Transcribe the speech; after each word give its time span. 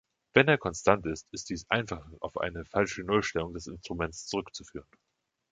Wenn 0.33 0.47
er 0.47 0.57
konstant 0.57 1.05
ist, 1.05 1.27
ist 1.31 1.51
dies 1.51 1.69
einfach 1.69 2.03
auf 2.21 2.35
eine 2.39 2.65
falsche 2.65 3.03
Nullstellung 3.03 3.53
des 3.53 3.67
Instruments 3.67 4.25
zurückzuführen. 4.25 4.87